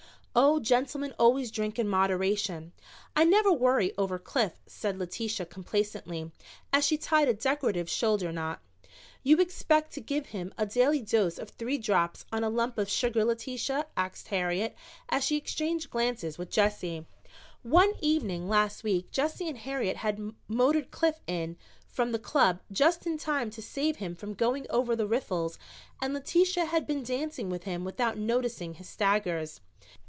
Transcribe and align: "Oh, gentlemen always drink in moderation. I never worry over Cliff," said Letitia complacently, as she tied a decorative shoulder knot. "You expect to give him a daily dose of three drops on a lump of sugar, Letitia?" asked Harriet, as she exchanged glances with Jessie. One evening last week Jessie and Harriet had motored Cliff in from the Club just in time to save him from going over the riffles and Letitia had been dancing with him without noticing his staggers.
"Oh, 0.33 0.61
gentlemen 0.61 1.13
always 1.19 1.51
drink 1.51 1.77
in 1.77 1.89
moderation. 1.89 2.71
I 3.17 3.25
never 3.25 3.51
worry 3.51 3.93
over 3.97 4.17
Cliff," 4.17 4.53
said 4.65 4.97
Letitia 4.97 5.45
complacently, 5.47 6.31
as 6.71 6.85
she 6.85 6.97
tied 6.97 7.27
a 7.27 7.33
decorative 7.33 7.89
shoulder 7.89 8.31
knot. 8.31 8.61
"You 9.23 9.41
expect 9.41 9.91
to 9.91 9.99
give 9.99 10.27
him 10.27 10.53
a 10.57 10.65
daily 10.65 11.01
dose 11.01 11.37
of 11.37 11.49
three 11.49 11.77
drops 11.77 12.23
on 12.31 12.45
a 12.45 12.49
lump 12.49 12.77
of 12.77 12.89
sugar, 12.89 13.25
Letitia?" 13.25 13.87
asked 13.97 14.29
Harriet, 14.29 14.73
as 15.09 15.25
she 15.25 15.35
exchanged 15.35 15.89
glances 15.89 16.37
with 16.37 16.49
Jessie. 16.49 17.05
One 17.61 17.91
evening 17.99 18.47
last 18.47 18.85
week 18.85 19.11
Jessie 19.11 19.49
and 19.49 19.57
Harriet 19.57 19.97
had 19.97 20.31
motored 20.47 20.91
Cliff 20.91 21.19
in 21.27 21.57
from 21.89 22.13
the 22.13 22.19
Club 22.19 22.61
just 22.71 23.05
in 23.05 23.17
time 23.17 23.49
to 23.49 23.61
save 23.61 23.97
him 23.97 24.15
from 24.15 24.33
going 24.35 24.65
over 24.69 24.95
the 24.95 25.07
riffles 25.07 25.59
and 26.01 26.13
Letitia 26.13 26.67
had 26.67 26.87
been 26.87 27.03
dancing 27.03 27.49
with 27.49 27.63
him 27.65 27.83
without 27.83 28.17
noticing 28.17 28.75
his 28.75 28.87
staggers. 28.87 29.59